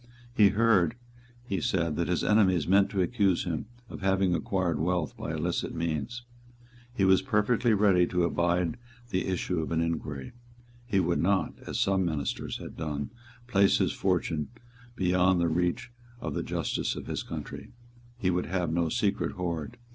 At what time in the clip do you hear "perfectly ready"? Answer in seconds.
7.21-8.07